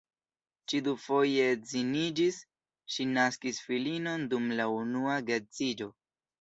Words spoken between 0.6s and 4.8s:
Ŝi dufoje edziniĝis, ŝi naskis filinon dum la